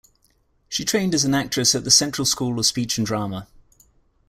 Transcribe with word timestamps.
She 0.67 0.83
trained 0.83 1.13
as 1.13 1.25
an 1.25 1.35
actress 1.35 1.75
at 1.75 1.83
the 1.83 1.91
Central 1.91 2.25
School 2.25 2.57
of 2.57 2.65
Speech 2.65 2.97
and 2.97 3.05
Drama. 3.05 3.45